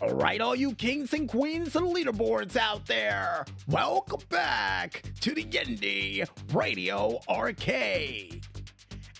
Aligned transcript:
All 0.00 0.14
right, 0.14 0.40
all 0.40 0.54
you 0.54 0.74
kings 0.74 1.12
and 1.12 1.28
queens 1.28 1.74
and 1.74 1.92
leaderboards 1.92 2.56
out 2.56 2.86
there, 2.86 3.44
welcome 3.66 4.20
back 4.28 5.02
to 5.22 5.34
the 5.34 5.42
Indy 5.42 6.22
Radio 6.52 7.18
Arcade. 7.28 8.46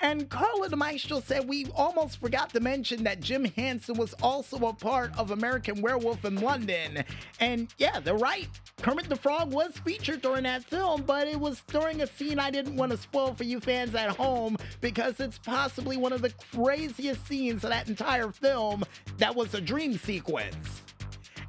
And 0.00 0.28
Carla 0.28 0.68
the 0.68 0.76
Maestro 0.76 1.20
said 1.20 1.48
we 1.48 1.66
almost 1.74 2.20
forgot 2.20 2.50
to 2.50 2.60
mention 2.60 3.02
that 3.04 3.20
Jim 3.20 3.44
Henson 3.44 3.96
was 3.96 4.14
also 4.22 4.56
a 4.68 4.72
part 4.72 5.16
of 5.18 5.32
American 5.32 5.82
Werewolf 5.82 6.24
in 6.24 6.36
London. 6.36 7.04
And 7.40 7.72
yeah, 7.78 7.98
they're 7.98 8.14
right. 8.14 8.48
Kermit 8.80 9.08
the 9.08 9.16
Frog 9.16 9.52
was 9.52 9.72
featured 9.78 10.22
during 10.22 10.44
that 10.44 10.64
film, 10.64 11.02
but 11.02 11.26
it 11.26 11.38
was 11.38 11.62
during 11.66 12.00
a 12.00 12.06
scene 12.06 12.38
I 12.38 12.50
didn't 12.50 12.76
want 12.76 12.92
to 12.92 12.98
spoil 12.98 13.34
for 13.34 13.44
you 13.44 13.58
fans 13.58 13.94
at 13.94 14.10
home 14.10 14.56
because 14.80 15.18
it's 15.18 15.38
possibly 15.38 15.96
one 15.96 16.12
of 16.12 16.22
the 16.22 16.32
craziest 16.54 17.26
scenes 17.26 17.64
of 17.64 17.70
that 17.70 17.88
entire 17.88 18.30
film 18.30 18.84
that 19.16 19.34
was 19.34 19.54
a 19.54 19.60
dream 19.60 19.98
sequence. 19.98 20.82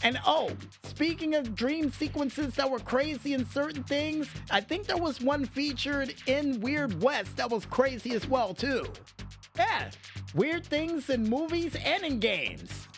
And 0.02 0.18
oh, 0.26 0.52
speaking 1.00 1.36
of 1.36 1.56
dream 1.56 1.90
sequences 1.90 2.56
that 2.56 2.70
were 2.70 2.80
crazy 2.80 3.32
in 3.34 3.46
certain 3.46 3.82
things, 3.86 4.28
I 4.52 4.60
think 4.60 4.86
there 4.86 4.98
was 4.98 5.22
one 5.22 5.46
featured 5.46 6.14
in 6.28 6.60
Weird 6.60 7.02
West 7.02 7.38
that 7.38 7.50
was 7.50 7.66
crazy 7.66 8.12
as 8.16 8.28
well 8.28 8.54
too. 8.54 8.86
Yeah, 9.56 9.92
weird 10.36 10.66
things 10.66 11.10
in 11.10 11.24
movies 11.24 11.74
and 11.86 12.04
in 12.04 12.20
games. 12.20 12.90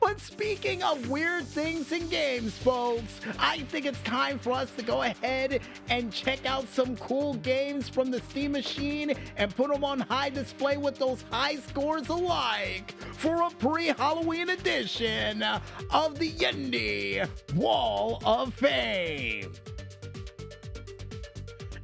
But 0.00 0.20
speaking 0.20 0.82
of 0.82 1.08
weird 1.08 1.44
things 1.44 1.92
in 1.92 2.08
games, 2.08 2.56
folks, 2.58 3.20
I 3.38 3.60
think 3.60 3.86
it's 3.86 4.00
time 4.02 4.38
for 4.38 4.52
us 4.52 4.70
to 4.72 4.82
go 4.82 5.02
ahead 5.02 5.60
and 5.88 6.12
check 6.12 6.44
out 6.44 6.68
some 6.68 6.96
cool 6.96 7.34
games 7.34 7.88
from 7.88 8.10
the 8.10 8.20
Steam 8.20 8.52
machine 8.52 9.14
and 9.36 9.54
put 9.54 9.72
them 9.72 9.84
on 9.84 10.00
high 10.00 10.30
display 10.30 10.76
with 10.76 10.98
those 10.98 11.24
high 11.30 11.56
scores 11.56 12.08
alike 12.08 12.94
for 13.14 13.42
a 13.42 13.50
pre 13.50 13.86
Halloween 13.86 14.50
edition 14.50 15.42
of 15.90 16.18
the 16.18 16.28
Indy 16.44 17.22
Wall 17.54 18.20
of 18.24 18.52
Fame. 18.54 19.52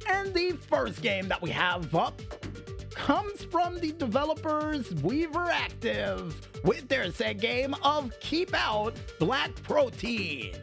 And 0.09 0.33
the 0.33 0.51
first 0.69 1.01
game 1.01 1.27
that 1.29 1.41
we 1.41 1.49
have 1.49 1.93
up 1.95 2.21
comes 2.95 3.43
from 3.43 3.79
the 3.79 3.91
developers 3.93 4.91
Weaver 5.03 5.49
Active 5.49 6.35
with 6.63 6.87
their 6.87 7.11
said 7.11 7.39
game 7.39 7.75
of 7.83 8.11
Keep 8.19 8.53
Out 8.53 8.95
Black 9.19 9.53
Protein. 9.63 10.55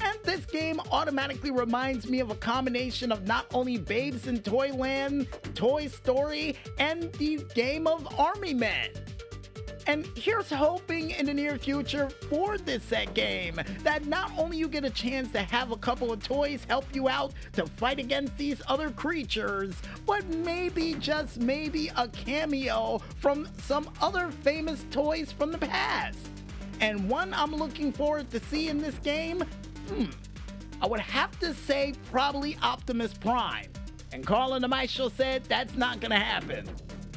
And 0.00 0.18
this 0.24 0.44
game 0.46 0.80
automatically 0.90 1.50
reminds 1.50 2.08
me 2.08 2.20
of 2.20 2.30
a 2.30 2.34
combination 2.34 3.10
of 3.12 3.26
not 3.26 3.46
only 3.52 3.76
Babes 3.78 4.26
in 4.26 4.40
Toyland, 4.40 5.28
Toy 5.54 5.88
Story, 5.88 6.56
and 6.78 7.12
the 7.14 7.44
game 7.54 7.86
of 7.86 8.18
Army 8.18 8.54
Men. 8.54 8.90
And 9.86 10.04
here's 10.16 10.50
hoping 10.50 11.12
in 11.12 11.26
the 11.26 11.34
near 11.34 11.58
future 11.58 12.10
for 12.28 12.58
this 12.58 12.82
set 12.82 13.14
game 13.14 13.60
that 13.84 14.06
not 14.06 14.32
only 14.36 14.56
you 14.56 14.66
get 14.66 14.84
a 14.84 14.90
chance 14.90 15.30
to 15.32 15.38
have 15.38 15.70
a 15.70 15.76
couple 15.76 16.12
of 16.12 16.22
toys 16.22 16.66
help 16.68 16.84
you 16.92 17.08
out 17.08 17.32
to 17.52 17.66
fight 17.66 18.00
against 18.00 18.36
these 18.36 18.60
other 18.66 18.90
creatures, 18.90 19.74
but 20.04 20.26
maybe 20.26 20.94
just 20.94 21.38
maybe 21.38 21.92
a 21.96 22.08
cameo 22.08 23.00
from 23.20 23.48
some 23.58 23.88
other 24.00 24.32
famous 24.42 24.84
toys 24.90 25.30
from 25.30 25.52
the 25.52 25.58
past. 25.58 26.18
And 26.80 27.08
one 27.08 27.32
I'm 27.32 27.54
looking 27.54 27.92
forward 27.92 28.28
to 28.32 28.40
see 28.40 28.68
in 28.68 28.78
this 28.78 28.96
game, 28.98 29.44
hmm, 29.88 30.06
I 30.82 30.86
would 30.86 31.00
have 31.00 31.38
to 31.40 31.54
say 31.54 31.94
probably 32.10 32.58
Optimus 32.60 33.14
Prime. 33.14 33.70
And 34.12 34.26
Carl 34.26 34.58
the 34.58 34.66
Maestro 34.66 35.08
said 35.10 35.44
that's 35.44 35.76
not 35.76 36.00
gonna 36.00 36.18
happen. 36.18 36.68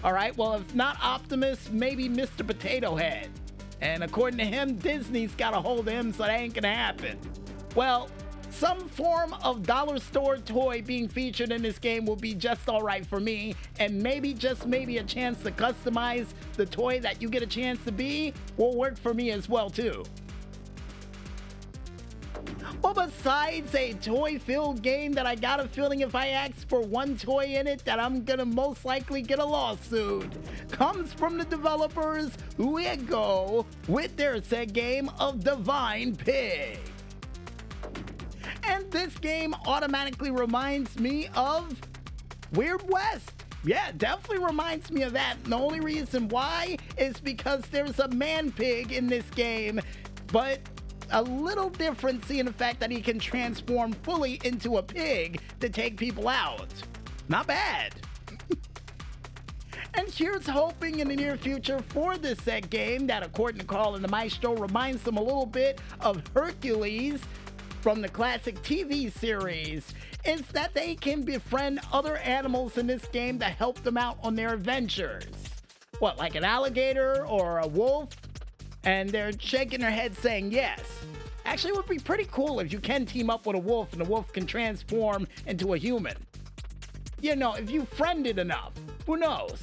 All 0.02 0.14
right, 0.14 0.36
well, 0.38 0.53
if 0.53 0.73
not 0.73 0.97
Optimus, 1.03 1.69
maybe 1.72 2.08
Mr. 2.08 2.47
Potato 2.47 2.95
Head. 2.95 3.30
And 3.81 4.02
according 4.02 4.38
to 4.39 4.45
him, 4.45 4.75
Disney's 4.75 5.36
got 5.36 5.53
a 5.53 5.59
hold 5.59 5.80
of 5.80 5.88
him, 5.88 6.14
so 6.14 6.23
that 6.23 6.39
ain't 6.39 6.53
gonna 6.53 6.73
happen. 6.73 7.17
Well, 7.75 8.09
some 8.50 8.80
form 8.88 9.33
of 9.44 9.64
dollar 9.64 9.99
store 9.99 10.38
toy 10.38 10.82
being 10.82 11.08
featured 11.09 11.52
in 11.52 11.61
this 11.61 11.80
game 11.80 12.05
will 12.05 12.15
be 12.15 12.33
just 12.33 12.70
alright 12.70 13.05
for 13.05 13.20
me, 13.20 13.55
and 13.77 14.02
maybe, 14.02 14.33
just 14.33 14.65
maybe, 14.65 14.99
a 14.99 15.04
chance 15.04 15.43
to 15.43 15.52
customize 15.52 16.27
the 16.55 16.65
toy 16.65 17.02
that 17.02 17.21
you 17.21 17.30
get 17.30 17.43
a 17.43 17.48
chance 17.48 17.83
to 17.83 17.92
be 17.92 18.33
will 18.55 18.77
work 18.77 18.98
for 18.98 19.14
me 19.14 19.32
as 19.32 19.49
well, 19.49 19.70
too. 19.70 20.05
Well, 22.82 22.94
besides 22.94 23.76
a 23.76 23.94
toy 23.94 24.40
filled 24.40 24.82
game 24.82 25.12
that 25.14 25.26
I 25.26 25.36
got 25.36 25.60
a 25.60 25.67
feeling 25.67 26.00
if 26.00 26.16
I 26.16 26.30
ask 26.30 26.67
for 26.70 26.80
one 26.80 27.17
toy 27.17 27.45
in 27.45 27.67
it 27.67 27.84
that 27.84 28.00
I'm 28.00 28.23
gonna 28.23 28.45
most 28.45 28.86
likely 28.86 29.22
get 29.22 29.40
a 29.40 29.45
lawsuit, 29.45 30.32
comes 30.72 31.12
from 31.12 31.38
the 31.38 31.44
developers 31.44 32.32
Lego 32.58 33.66
with 33.88 34.16
their 34.16 34.42
said 34.42 34.73
game 34.73 35.12
of 35.20 35.44
Divine 35.44 36.16
Pig. 36.16 36.80
And 38.64 38.89
this 38.92 39.14
game 39.18 39.54
automatically 39.66 40.32
reminds 40.32 40.98
me 41.00 41.28
of 41.36 41.76
Weird 42.54 42.89
West. 42.89 43.44
Yeah, 43.66 43.92
definitely 43.98 44.45
reminds 44.45 44.89
me 44.89 45.04
of 45.04 45.12
that. 45.14 45.36
And 45.44 45.52
the 45.52 45.58
only 45.58 45.82
reason 45.82 46.30
why 46.30 46.78
is 46.98 47.20
because 47.20 47.62
there's 47.72 48.00
a 48.00 48.08
man 48.08 48.52
pig 48.54 48.94
in 48.94 49.08
this 49.08 49.30
game, 49.32 49.82
but 50.32 50.60
a 51.11 51.21
little 51.21 51.70
different 51.70 52.25
seeing 52.25 52.45
the 52.45 52.53
fact 52.53 52.80
that 52.80 52.92
he 52.92 53.02
can 53.02 53.20
transform 53.20 53.93
fully 53.93 54.39
into 54.43 54.77
a 54.77 54.83
pig 54.83 55.42
to 55.59 55.70
take 55.70 55.97
people 55.97 56.27
out. 56.27 56.67
Not 57.27 57.47
bad. 57.47 57.95
and 59.93 60.09
here's 60.09 60.47
hoping 60.47 60.99
in 60.99 61.08
the 61.08 61.15
near 61.15 61.37
future 61.37 61.80
for 61.89 62.17
this 62.17 62.39
set 62.39 62.70
game 62.70 63.08
that, 63.08 63.23
according 63.23 63.59
to 63.59 63.65
Carl 63.65 63.95
and 63.95 64.03
the 64.03 64.09
Maestro, 64.09 64.55
reminds 64.55 65.03
them 65.03 65.17
a 65.17 65.21
little 65.21 65.45
bit 65.45 65.80
of 66.02 66.21
Hercules 66.33 67.21
from 67.81 68.02
the 68.02 68.09
classic 68.09 68.61
TV 68.61 69.11
series 69.11 69.93
is 70.26 70.41
that 70.47 70.73
they 70.73 70.95
can 70.95 71.21
befriend 71.21 71.80
other 71.93 72.17
animals 72.17 72.77
in 72.77 72.87
this 72.87 73.05
game 73.05 73.39
to 73.39 73.45
help 73.45 73.81
them 73.83 73.97
out 73.97 74.17
on 74.21 74.36
their 74.36 74.53
adventures. 74.53 75.27
What, 75.99 76.17
like 76.17 76.36
an 76.36 76.43
alligator 76.43 77.26
or 77.26 77.59
a 77.59 77.67
wolf? 77.67 78.09
And 78.84 79.10
they're 79.10 79.32
shaking 79.40 79.80
their 79.80 79.92
heads 79.92 80.17
saying 80.20 80.52
yes. 80.52 80.82
Actually, 81.45 81.72
it 81.72 81.78
would 81.78 81.88
be 81.88 82.00
pretty 82.00 82.28
cool 82.32 82.60
if 82.60 82.72
you 82.72 82.80
can 82.80 83.06
team 83.06 83.30
up 83.30 83.45
with 83.45 83.56
a 83.56 83.60
wolf 83.60 83.92
and 83.94 84.02
the 84.02 84.10
wolf 84.10 84.32
can 84.34 84.45
transform 84.45 85.28
into 85.48 85.73
a 85.73 85.78
human. 85.78 86.16
You 87.22 87.36
know, 87.36 87.54
if 87.56 87.70
you 87.70 87.86
friend 87.86 88.26
it 88.28 88.39
enough, 88.39 88.73
who 89.06 89.18
knows? 89.18 89.62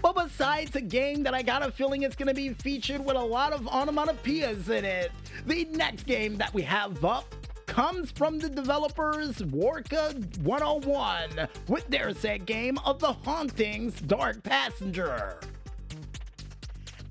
But 0.00 0.14
besides 0.14 0.74
a 0.76 0.80
game 0.80 1.22
that 1.24 1.34
I 1.34 1.42
got 1.42 1.66
a 1.66 1.70
feeling 1.70 2.02
is 2.04 2.14
going 2.14 2.28
to 2.28 2.34
be 2.34 2.50
featured 2.50 3.04
with 3.04 3.16
a 3.16 3.22
lot 3.22 3.52
of 3.52 3.62
onomatopoeias 3.62 4.68
in 4.70 4.84
it, 4.84 5.12
the 5.46 5.64
next 5.66 6.06
game 6.06 6.36
that 6.38 6.54
we 6.54 6.62
have 6.62 7.04
up 7.04 7.34
comes 7.66 8.10
from 8.10 8.38
the 8.38 8.48
developers 8.48 9.36
Warka 9.36 10.38
101 10.38 11.48
with 11.68 11.86
their 11.88 12.14
set 12.14 12.46
game 12.46 12.78
of 12.84 12.98
The 12.98 13.12
Hauntings 13.12 14.00
Dark 14.00 14.42
Passenger. 14.42 15.40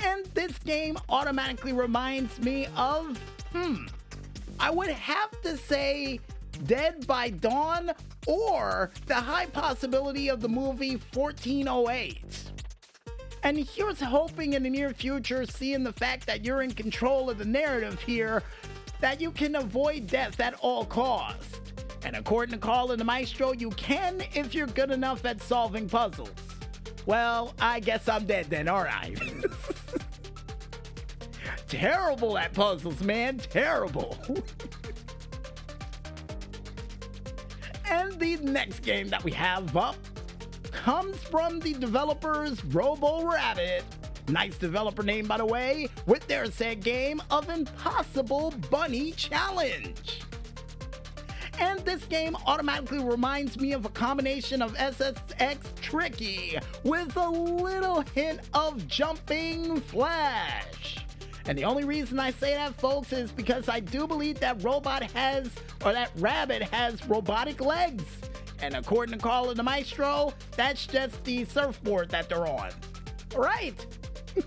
And 0.03 0.25
this 0.28 0.58
game 0.59 0.97
automatically 1.09 1.74
reminds 1.74 2.40
me 2.40 2.68
of, 2.75 3.18
hmm, 3.52 3.85
I 4.59 4.69
would 4.69 4.90
have 4.90 5.41
to 5.41 5.58
say 5.58 6.19
Dead 6.66 7.06
by 7.06 7.30
Dawn 7.30 7.91
or 8.25 8.91
the 9.06 9.16
high 9.16 9.46
possibility 9.46 10.30
of 10.30 10.41
the 10.41 10.50
movie 10.50 11.00
1408. 11.13 12.44
And 13.44 13.57
here's 13.57 14.02
hoping 14.02 14.53
in 14.53 14.63
the 14.63 14.69
near 14.69 14.91
future, 14.91 15.46
seeing 15.46 15.84
the 15.84 15.94
fact 15.94 16.25
that 16.25 16.44
you're 16.44 16.63
in 16.63 16.72
control 16.72 17.30
of 17.30 17.38
the 17.38 17.46
narrative 17.46 18.02
here, 18.02 18.44
that 19.00 19.22
you 19.22 19.31
can 19.31 19.56
avoid 19.56 20.07
death 20.07 20.40
at 20.40 20.56
all 20.56 20.86
costs. 20.86 21.62
And 22.03 22.16
according 22.16 22.53
to 22.53 22.59
Carl 22.59 22.91
and 22.91 23.00
the 23.00 23.06
Maestro, 23.06 23.53
you 23.53 23.69
can 23.72 24.22
if 24.34 24.53
you're 24.53 24.68
good 24.68 24.91
enough 24.91 25.25
at 25.25 25.41
solving 25.41 25.88
puzzles. 25.88 26.31
Well, 27.06 27.53
I 27.59 27.80
guess 27.80 28.09
I'm 28.09 28.25
dead 28.25 28.50
then, 28.50 28.68
alright. 28.68 29.18
Terrible 31.68 32.38
at 32.38 32.54
puzzles, 32.54 33.02
man. 33.02 33.38
Terrible. 33.38 34.18
and 37.86 38.19
the 38.19 38.38
next 38.38 38.80
game 38.81 39.10
that 39.10 39.24
we 39.24 39.31
have 39.31 39.75
up 39.75 39.96
comes 40.72 41.18
from 41.24 41.60
the 41.60 41.74
developers 41.74 42.64
Robo 42.66 43.25
Rabbit. 43.25 43.84
Nice 44.30 44.58
developer 44.58 45.04
name, 45.04 45.25
by 45.25 45.38
the 45.38 45.46
way, 45.46 45.88
with 46.06 46.25
their 46.28 46.46
said 46.52 46.81
game 46.84 47.22
of 47.31 47.50
Impossible 47.50 48.54
Bunny 48.69 49.12
Challenge. 49.12 50.22
And 51.60 51.80
this 51.80 52.04
game 52.06 52.36
automatically 52.46 53.00
reminds 53.04 53.58
me 53.58 53.74
of 53.74 53.86
a 53.86 53.90
combination 53.90 54.62
of 54.62 54.75
SSX 54.75 55.58
Tricky 55.81 56.58
with 56.84 57.16
a 57.18 57.30
little 57.30 58.02
hint 58.14 58.42
of 58.54 58.88
Jumping 58.88 59.81
Flash. 59.81 61.06
And 61.47 61.57
the 61.57 61.63
only 61.63 61.85
reason 61.85 62.19
I 62.19 62.31
say 62.31 62.53
that, 62.55 62.75
folks, 62.79 63.13
is 63.13 63.31
because 63.31 63.69
I 63.69 63.79
do 63.79 64.05
believe 64.05 64.39
that 64.41 64.61
robot 64.63 65.03
has, 65.11 65.49
or 65.85 65.94
that 65.94 66.11
rabbit 66.17 66.63
has 66.63 67.05
robotic 67.07 67.61
legs. 67.61 68.03
And 68.61 68.75
according 68.75 69.17
to 69.17 69.23
Carl 69.23 69.49
and 69.49 69.57
the 69.57 69.63
Maestro, 69.63 70.33
that's 70.55 70.85
just 70.85 71.23
the 71.23 71.45
surfboard 71.45 72.09
that 72.09 72.27
they're 72.27 72.47
on. 72.47 72.71
Right. 73.35 73.85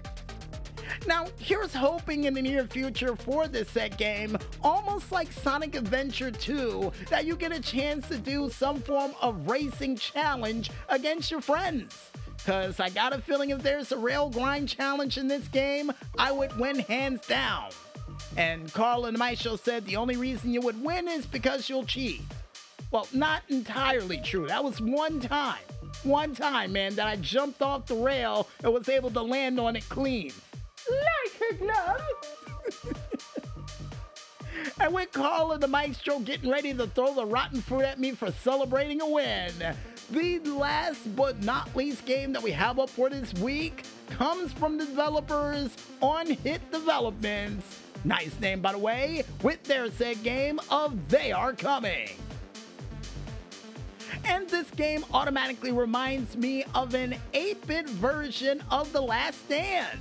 Now, 1.06 1.28
here's 1.38 1.72
hoping 1.72 2.24
in 2.24 2.34
the 2.34 2.42
near 2.42 2.66
future 2.66 3.16
for 3.16 3.48
this 3.48 3.70
set 3.70 3.96
game, 3.96 4.36
almost 4.62 5.12
like 5.12 5.32
Sonic 5.32 5.74
Adventure 5.74 6.30
2, 6.30 6.92
that 7.08 7.24
you 7.24 7.36
get 7.36 7.52
a 7.52 7.60
chance 7.60 8.06
to 8.08 8.18
do 8.18 8.50
some 8.50 8.80
form 8.80 9.12
of 9.22 9.48
racing 9.48 9.96
challenge 9.96 10.70
against 10.88 11.30
your 11.30 11.40
friends. 11.40 12.10
Cause 12.46 12.80
I 12.80 12.88
got 12.88 13.12
a 13.12 13.18
feeling 13.20 13.50
if 13.50 13.62
there's 13.62 13.92
a 13.92 13.98
rail 13.98 14.30
grind 14.30 14.68
challenge 14.68 15.18
in 15.18 15.28
this 15.28 15.46
game, 15.48 15.92
I 16.18 16.32
would 16.32 16.58
win 16.58 16.78
hands 16.80 17.26
down. 17.26 17.70
And 18.36 18.72
Carl 18.72 19.06
and 19.06 19.18
Maestro 19.18 19.56
said 19.56 19.84
the 19.84 19.96
only 19.96 20.16
reason 20.16 20.52
you 20.52 20.60
would 20.62 20.82
win 20.82 21.08
is 21.08 21.26
because 21.26 21.68
you'll 21.68 21.84
cheat. 21.84 22.22
Well, 22.90 23.06
not 23.12 23.42
entirely 23.48 24.18
true. 24.18 24.46
That 24.46 24.64
was 24.64 24.80
one 24.80 25.20
time. 25.20 25.60
One 26.02 26.34
time, 26.34 26.72
man, 26.72 26.94
that 26.96 27.06
I 27.06 27.16
jumped 27.16 27.62
off 27.62 27.86
the 27.86 27.94
rail 27.94 28.48
and 28.64 28.72
was 28.72 28.88
able 28.88 29.10
to 29.10 29.22
land 29.22 29.60
on 29.60 29.76
it 29.76 29.88
clean. 29.88 30.32
Like 30.88 31.50
a 31.50 31.54
glove. 31.54 32.00
and 34.80 34.94
with 34.94 35.12
Carl 35.12 35.52
and 35.52 35.62
the 35.62 35.68
Maestro 35.68 36.18
getting 36.20 36.50
ready 36.50 36.72
to 36.74 36.86
throw 36.86 37.14
the 37.14 37.26
rotten 37.26 37.60
fruit 37.60 37.82
at 37.82 38.00
me 38.00 38.12
for 38.12 38.32
celebrating 38.32 39.00
a 39.00 39.08
win, 39.08 39.52
the 40.10 40.40
last 40.54 41.14
but 41.14 41.42
not 41.42 41.74
least 41.76 42.04
game 42.04 42.32
that 42.32 42.42
we 42.42 42.50
have 42.50 42.78
up 42.78 42.90
for 42.90 43.08
this 43.08 43.32
week 43.34 43.84
comes 44.10 44.52
from 44.52 44.76
the 44.76 44.84
developers 44.84 45.76
on 46.00 46.26
Hit 46.26 46.60
Developments. 46.72 47.80
Nice 48.04 48.38
name, 48.40 48.60
by 48.60 48.72
the 48.72 48.78
way, 48.78 49.24
with 49.42 49.62
their 49.64 49.90
said 49.90 50.22
game 50.22 50.58
of 50.70 51.08
They 51.08 51.32
Are 51.32 51.52
Coming. 51.52 52.08
And 54.24 54.48
this 54.48 54.70
game 54.72 55.04
automatically 55.14 55.70
reminds 55.70 56.36
me 56.36 56.64
of 56.74 56.94
an 56.94 57.16
8 57.32 57.66
bit 57.66 57.88
version 57.88 58.62
of 58.70 58.92
The 58.92 59.00
Last 59.00 59.44
Stand. 59.44 60.00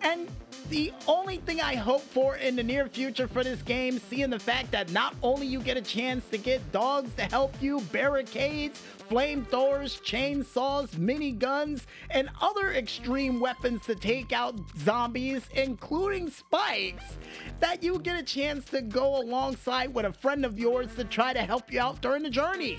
And 0.00 0.28
the 0.68 0.92
only 1.06 1.38
thing 1.38 1.60
I 1.60 1.74
hope 1.74 2.02
for 2.02 2.36
in 2.36 2.56
the 2.56 2.62
near 2.62 2.88
future 2.88 3.26
for 3.26 3.42
this 3.42 3.62
game, 3.62 3.98
seeing 3.98 4.30
the 4.30 4.38
fact 4.38 4.70
that 4.72 4.92
not 4.92 5.14
only 5.22 5.46
you 5.46 5.60
get 5.60 5.76
a 5.76 5.82
chance 5.82 6.28
to 6.28 6.38
get 6.38 6.72
dogs 6.72 7.14
to 7.14 7.22
help 7.22 7.54
you, 7.60 7.80
barricades, 7.92 8.82
flamethrowers, 9.08 10.00
chainsaws, 10.02 10.90
miniguns, 10.90 11.82
and 12.10 12.28
other 12.40 12.72
extreme 12.72 13.40
weapons 13.40 13.84
to 13.86 13.94
take 13.94 14.32
out 14.32 14.54
zombies, 14.78 15.42
including 15.54 16.30
spikes, 16.30 17.16
that 17.60 17.82
you 17.82 17.98
get 17.98 18.18
a 18.18 18.22
chance 18.22 18.64
to 18.66 18.82
go 18.82 19.20
alongside 19.20 19.94
with 19.94 20.04
a 20.04 20.12
friend 20.12 20.44
of 20.44 20.58
yours 20.58 20.94
to 20.96 21.04
try 21.04 21.32
to 21.32 21.40
help 21.40 21.72
you 21.72 21.80
out 21.80 22.00
during 22.02 22.22
the 22.22 22.30
journey. 22.30 22.78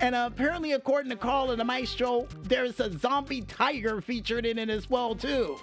And 0.00 0.14
uh, 0.14 0.30
apparently, 0.32 0.72
according 0.72 1.10
to 1.10 1.16
Carl 1.16 1.50
and 1.50 1.60
the 1.60 1.64
Maestro, 1.64 2.26
there's 2.42 2.80
a 2.80 2.96
zombie 2.98 3.42
tiger 3.42 4.00
featured 4.00 4.46
in 4.46 4.58
it 4.58 4.70
as 4.70 4.88
well, 4.88 5.14
too. 5.14 5.58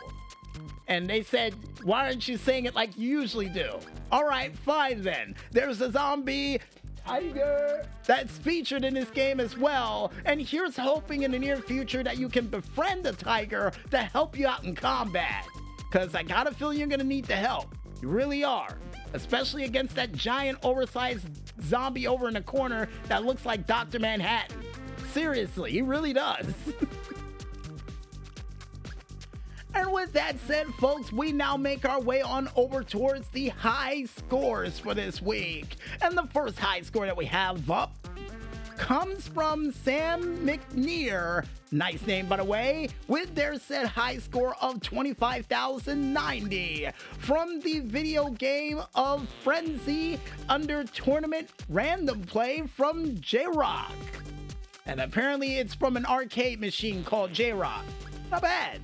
And 0.87 1.09
they 1.09 1.23
said, 1.23 1.53
why 1.83 2.05
aren't 2.05 2.27
you 2.27 2.37
saying 2.37 2.65
it 2.65 2.75
like 2.75 2.97
you 2.97 3.19
usually 3.19 3.49
do? 3.49 3.79
All 4.11 4.25
right, 4.25 4.55
fine 4.59 5.01
then. 5.01 5.35
There's 5.51 5.81
a 5.81 5.91
zombie 5.91 6.59
tiger 7.05 7.85
that's 8.05 8.37
featured 8.37 8.83
in 8.83 8.93
this 8.93 9.09
game 9.09 9.39
as 9.39 9.57
well. 9.57 10.11
And 10.25 10.41
here's 10.41 10.75
hoping 10.75 11.23
in 11.23 11.31
the 11.31 11.39
near 11.39 11.57
future 11.57 12.03
that 12.03 12.17
you 12.17 12.29
can 12.29 12.47
befriend 12.47 13.03
the 13.03 13.13
tiger 13.13 13.71
to 13.91 13.97
help 13.97 14.37
you 14.37 14.47
out 14.47 14.63
in 14.63 14.75
combat. 14.75 15.45
Because 15.77 16.15
I 16.15 16.23
got 16.23 16.47
a 16.47 16.51
feeling 16.51 16.79
you're 16.79 16.97
to 16.97 17.03
need 17.03 17.25
the 17.25 17.35
help. 17.35 17.75
You 18.01 18.09
really 18.09 18.43
are. 18.43 18.77
Especially 19.13 19.63
against 19.63 19.95
that 19.95 20.11
giant 20.11 20.59
oversized 20.63 21.27
zombie 21.63 22.07
over 22.07 22.27
in 22.27 22.33
the 22.33 22.41
corner 22.41 22.89
that 23.07 23.23
looks 23.23 23.45
like 23.45 23.65
Dr. 23.65 23.99
Manhattan. 23.99 24.61
Seriously, 25.13 25.71
he 25.71 25.81
really 25.81 26.13
does. 26.13 26.45
And 29.87 29.93
with 29.93 30.11
that 30.13 30.39
said, 30.41 30.67
folks, 30.81 31.11
we 31.13 31.31
now 31.31 31.55
make 31.55 31.87
our 31.87 32.01
way 32.01 32.21
on 32.21 32.49
over 32.57 32.83
towards 32.83 33.29
the 33.29 33.47
high 33.47 34.03
scores 34.03 34.77
for 34.77 34.93
this 34.93 35.21
week. 35.21 35.77
And 36.01 36.17
the 36.17 36.27
first 36.33 36.59
high 36.59 36.81
score 36.81 37.05
that 37.05 37.15
we 37.15 37.23
have 37.27 37.71
up 37.71 37.93
comes 38.75 39.29
from 39.29 39.71
Sam 39.71 40.45
McNear. 40.45 41.45
Nice 41.71 42.05
name, 42.05 42.25
by 42.25 42.35
the 42.35 42.43
way, 42.43 42.89
with 43.07 43.33
their 43.33 43.57
set 43.57 43.87
high 43.87 44.17
score 44.17 44.57
of 44.61 44.81
25,090 44.81 46.89
from 47.19 47.61
the 47.61 47.79
video 47.79 48.29
game 48.31 48.81
of 48.93 49.25
Frenzy 49.41 50.19
under 50.49 50.83
tournament 50.83 51.49
random 51.69 52.23
play 52.23 52.63
from 52.75 53.17
J 53.21 53.45
Rock. 53.47 53.93
And 54.85 54.99
apparently, 54.99 55.59
it's 55.59 55.73
from 55.73 55.95
an 55.95 56.05
arcade 56.05 56.59
machine 56.59 57.05
called 57.05 57.31
J 57.31 57.53
Rock. 57.53 57.85
Not 58.29 58.41
bad. 58.41 58.81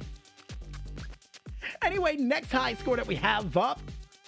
Anyway, 1.85 2.15
next 2.15 2.51
high 2.51 2.75
score 2.75 2.95
that 2.95 3.07
we 3.07 3.15
have 3.15 3.57
up 3.57 3.81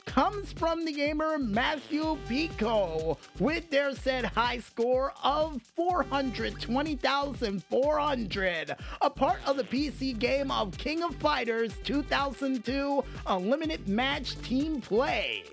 comes 0.06 0.52
from 0.54 0.86
the 0.86 0.92
gamer 0.92 1.38
Matthew 1.38 2.18
Pico 2.28 3.18
with 3.40 3.70
their 3.70 3.94
said 3.96 4.26
high 4.26 4.60
score 4.60 5.14
of 5.24 5.62
420,400, 5.76 8.76
a 9.02 9.10
part 9.10 9.48
of 9.48 9.58
the 9.58 9.64
PC 9.64 10.18
game 10.18 10.52
of 10.52 10.78
King 10.78 11.04
of 11.04 11.16
Fighters 11.16 11.74
2002 11.84 13.04
Unlimited 13.28 13.88
Match 13.88 14.40
Team 14.42 14.80
Play. 14.80 15.44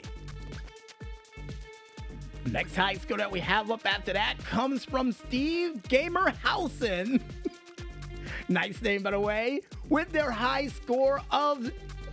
Next 2.46 2.76
high 2.76 2.94
score 2.94 3.18
that 3.18 3.30
we 3.30 3.40
have 3.40 3.70
up 3.70 3.86
after 3.86 4.12
that 4.12 4.36
comes 4.38 4.84
from 4.84 5.12
Steve 5.12 5.80
Gamerhausen. 5.88 7.20
nice 8.48 8.82
name, 8.82 9.02
by 9.02 9.12
the 9.12 9.20
way, 9.20 9.60
with 9.88 10.10
their 10.12 10.30
high 10.30 10.66
score 10.66 11.22
of 11.30 11.70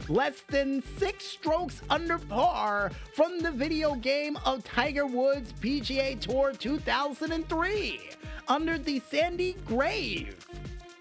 less 0.09 0.41
than 0.41 0.81
six 0.97 1.25
strokes 1.25 1.81
under 1.89 2.17
par 2.17 2.91
from 3.13 3.39
the 3.39 3.51
video 3.51 3.95
game 3.95 4.37
of 4.45 4.63
Tiger 4.63 5.05
Woods 5.05 5.53
PGA 5.53 6.19
Tour 6.19 6.51
2003 6.53 8.01
under 8.47 8.77
the 8.77 8.99
Sandy 8.99 9.55
Grave. 9.65 10.47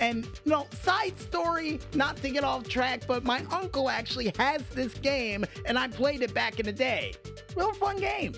And, 0.00 0.26
know, 0.46 0.66
side 0.82 1.20
story, 1.20 1.80
not 1.94 2.16
to 2.18 2.30
get 2.30 2.44
off 2.44 2.66
track, 2.66 3.02
but 3.06 3.24
my 3.24 3.44
uncle 3.52 3.90
actually 3.90 4.32
has 4.38 4.62
this 4.68 4.94
game 4.94 5.44
and 5.66 5.78
I 5.78 5.88
played 5.88 6.22
it 6.22 6.32
back 6.32 6.58
in 6.58 6.64
the 6.66 6.72
day. 6.72 7.12
Real 7.54 7.74
fun 7.74 7.98
game. 7.98 8.32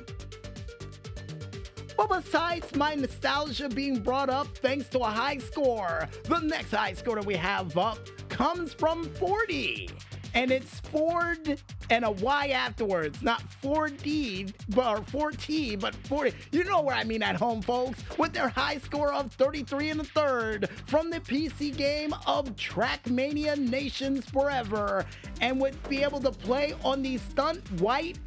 But 1.96 2.08
besides 2.08 2.74
my 2.74 2.94
nostalgia 2.94 3.68
being 3.68 4.00
brought 4.00 4.30
up 4.30 4.56
thanks 4.58 4.88
to 4.90 5.00
a 5.00 5.10
high 5.10 5.38
score, 5.38 6.08
the 6.24 6.40
next 6.40 6.72
high 6.72 6.94
score 6.94 7.16
that 7.16 7.26
we 7.26 7.36
have 7.36 7.76
up 7.78 7.98
comes 8.28 8.72
from 8.72 9.04
40 9.10 9.88
and 10.34 10.50
it's 10.50 10.80
Ford 10.80 11.62
and 11.90 12.04
a 12.04 12.10
Y 12.10 12.48
afterwards, 12.48 13.22
not 13.22 13.42
4D 13.62 14.52
or 14.76 14.98
4T, 15.00 15.78
but 15.78 15.94
40. 15.94 16.32
You 16.50 16.64
know 16.64 16.82
where 16.82 16.96
I 16.96 17.04
mean 17.04 17.22
at 17.22 17.36
home, 17.36 17.62
folks, 17.62 18.02
with 18.18 18.32
their 18.32 18.48
high 18.48 18.78
score 18.78 19.12
of 19.12 19.32
33 19.32 19.90
and 19.90 20.00
a 20.00 20.04
third 20.04 20.68
from 20.86 21.10
the 21.10 21.20
PC 21.20 21.76
game 21.76 22.12
of 22.26 22.56
Trackmania 22.56 23.56
Nations 23.56 24.24
Forever, 24.26 25.06
and 25.40 25.60
would 25.60 25.80
be 25.88 26.02
able 26.02 26.20
to 26.20 26.32
play 26.32 26.74
on 26.84 27.02
the 27.02 27.16
Stunt 27.18 27.80
White 27.80 28.18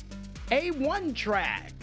A1 0.49 1.13
track. 1.13 1.76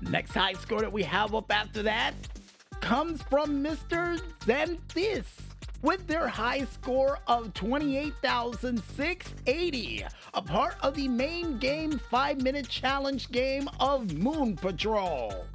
Next 0.00 0.32
high 0.32 0.52
score 0.54 0.80
that 0.80 0.92
we 0.92 1.02
have 1.02 1.34
up 1.34 1.52
after 1.52 1.82
that 1.82 2.14
comes 2.80 3.20
from 3.24 3.62
Mr. 3.62 4.18
Zenthis 4.40 5.26
with 5.82 6.06
their 6.06 6.28
high 6.28 6.64
score 6.64 7.18
of 7.26 7.52
28,680, 7.54 10.04
a 10.34 10.42
part 10.42 10.76
of 10.82 10.94
the 10.94 11.08
main 11.08 11.56
game 11.58 11.98
5 11.98 12.42
minute 12.42 12.68
challenge 12.68 13.30
game 13.30 13.66
of 13.78 14.12
Moon 14.14 14.56
Patrol. 14.56 15.46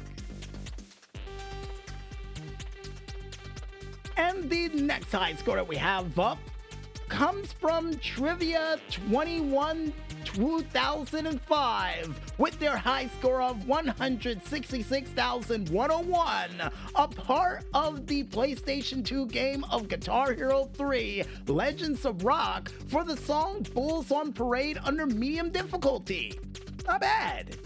And 4.16 4.48
the 4.48 4.68
next 4.68 5.12
high 5.12 5.34
score 5.34 5.56
that 5.56 5.68
we 5.68 5.76
have 5.76 6.18
up 6.18 6.38
comes 7.08 7.52
from 7.52 7.96
Trivia 7.98 8.78
21 8.90 9.92
2005 10.24 12.20
with 12.38 12.58
their 12.58 12.76
high 12.76 13.06
score 13.18 13.40
of 13.40 13.68
166,101, 13.68 16.50
a 16.96 17.08
part 17.08 17.64
of 17.72 18.06
the 18.06 18.24
PlayStation 18.24 19.04
2 19.04 19.26
game 19.26 19.64
of 19.70 19.88
Guitar 19.88 20.32
Hero 20.32 20.68
3 20.74 21.22
Legends 21.46 22.04
of 22.04 22.24
Rock 22.24 22.72
for 22.88 23.04
the 23.04 23.16
song 23.16 23.64
Bulls 23.72 24.10
on 24.10 24.32
Parade 24.32 24.78
under 24.84 25.06
medium 25.06 25.50
difficulty. 25.50 26.36
Not 26.86 27.00
bad. 27.00 27.56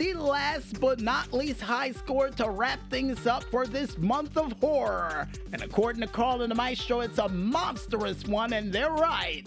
The 0.00 0.14
last 0.14 0.80
but 0.80 1.00
not 1.02 1.30
least 1.30 1.60
high 1.60 1.92
score 1.92 2.30
to 2.30 2.48
wrap 2.48 2.80
things 2.88 3.26
up 3.26 3.44
for 3.44 3.66
this 3.66 3.98
month 3.98 4.38
of 4.38 4.54
horror. 4.54 5.28
And 5.52 5.60
according 5.60 6.00
to 6.00 6.06
Carl 6.06 6.40
and 6.40 6.50
the 6.50 6.54
Maestro, 6.54 7.00
it's 7.00 7.18
a 7.18 7.28
monstrous 7.28 8.24
one, 8.24 8.54
and 8.54 8.72
they're 8.72 8.94
right. 8.94 9.46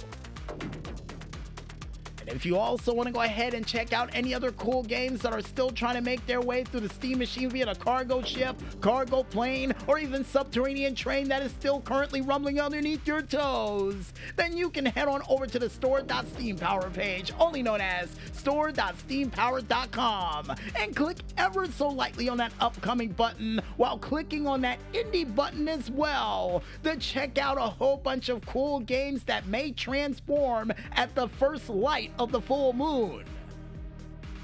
If 2.30 2.44
you 2.44 2.58
also 2.58 2.92
want 2.94 3.06
to 3.06 3.12
go 3.12 3.22
ahead 3.22 3.54
and 3.54 3.66
check 3.66 3.92
out 3.92 4.10
any 4.12 4.34
other 4.34 4.52
cool 4.52 4.82
games 4.82 5.20
that 5.22 5.32
are 5.32 5.40
still 5.40 5.70
trying 5.70 5.94
to 5.94 6.00
make 6.00 6.24
their 6.26 6.40
way 6.40 6.64
through 6.64 6.80
the 6.80 6.88
steam 6.88 7.18
machine 7.18 7.50
via 7.50 7.70
a 7.70 7.74
cargo 7.74 8.22
ship, 8.22 8.56
cargo 8.80 9.22
plane, 9.22 9.74
or 9.86 9.98
even 9.98 10.24
subterranean 10.24 10.94
train 10.94 11.28
that 11.28 11.42
is 11.42 11.52
still 11.52 11.80
currently 11.80 12.20
rumbling 12.20 12.60
underneath 12.60 13.06
your 13.06 13.22
toes, 13.22 14.12
then 14.36 14.56
you 14.56 14.70
can 14.70 14.86
head 14.86 15.08
on 15.08 15.22
over 15.28 15.46
to 15.46 15.58
the 15.58 15.70
store.steampower 15.70 16.92
page, 16.92 17.32
only 17.38 17.62
known 17.62 17.80
as 17.80 18.10
store.steampower.com, 18.32 20.54
and 20.76 20.94
click 20.94 21.18
ever 21.36 21.66
so 21.66 21.88
lightly 21.88 22.28
on 22.28 22.36
that 22.36 22.52
upcoming 22.60 23.08
button 23.10 23.60
while 23.76 23.98
clicking 23.98 24.46
on 24.46 24.60
that 24.60 24.78
indie 24.92 25.34
button 25.34 25.68
as 25.68 25.90
well 25.90 26.62
to 26.82 26.96
check 26.96 27.38
out 27.38 27.56
a 27.56 27.62
whole 27.62 27.96
bunch 27.96 28.28
of 28.28 28.44
cool 28.46 28.80
games 28.80 29.22
that 29.24 29.46
may 29.46 29.72
transform 29.72 30.72
at 30.92 31.14
the 31.14 31.28
first 31.28 31.68
light 31.68 32.10
of 32.18 32.32
the 32.32 32.40
full 32.40 32.72
moon. 32.72 33.24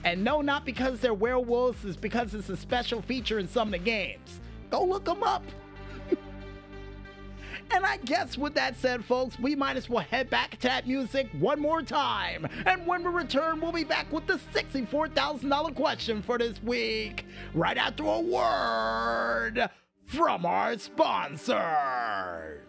And 0.04 0.23
no, 0.23 0.43
not 0.43 0.66
because 0.66 1.00
they're 1.00 1.14
werewolves, 1.14 1.85
it's 1.85 1.97
because 1.97 2.35
it's 2.35 2.50
a 2.50 2.57
special 2.57 3.00
feature 3.02 3.38
in 3.38 3.49
some 3.49 3.69
of 3.69 3.73
the 3.73 3.78
games. 3.78 4.40
Go 4.71 4.85
look 4.85 5.07
them 5.07 5.23
up. 5.23 5.43
and 7.71 7.87
I 7.87 7.97
guess 7.99 8.37
with 8.37 8.54
that 8.54 8.76
said, 8.76 9.02
folks, 9.02 9.38
we 9.38 9.57
might 9.57 9.78
as 9.78 9.88
well 9.88 10.04
head 10.04 10.28
back 10.28 10.59
to 10.59 10.69
that 10.69 10.87
music 10.87 11.28
one 11.38 11.59
more 11.59 11.81
time. 11.83 12.47
And 12.66 12.87
when 12.87 13.02
we 13.02 13.11
return, 13.11 13.62
we'll 13.62 13.73
be 13.73 13.85
back 13.85 14.12
with 14.12 14.26
the 14.26 14.38
$64,000 14.54 15.75
question 15.75 16.21
for 16.21 16.37
this 16.37 16.62
week, 16.62 17.25
right 17.54 17.78
after 17.78 18.04
a 18.04 18.21
word 18.21 19.71
from 20.04 20.45
our 20.45 20.78
sponsors. 20.78 22.61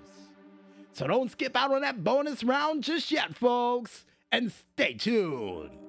So 0.93 1.05
don't 1.05 1.29
skip 1.29 1.57
out 1.57 1.73
on 1.73 1.81
that 1.81 2.01
bonus 2.01 2.45
round 2.45 2.81
just 2.81 3.11
yet, 3.11 3.35
folks 3.35 4.05
and 4.31 4.51
stay 4.51 4.93
tuned. 4.93 5.84